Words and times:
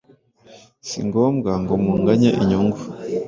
Si 0.87 0.99
ngombwa 1.07 1.51
ngo 1.61 1.73
munganye 1.83 2.29
inyungu 2.41 2.79